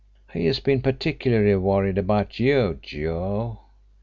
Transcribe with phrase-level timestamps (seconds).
[0.33, 3.59] He has been particularly worried about you, Joe.